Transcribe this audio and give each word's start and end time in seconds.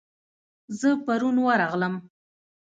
زه 0.79 0.89
پرون 1.05 1.37
درغلم 1.47 1.93